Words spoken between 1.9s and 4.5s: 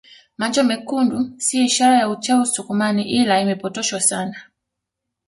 ya uchawi usukumani ila imepotoshwa sana